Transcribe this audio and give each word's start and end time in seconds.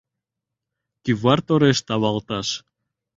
Кӱвар 1.03 1.39
тореш 1.47 1.79
тавалташ. 1.87 2.47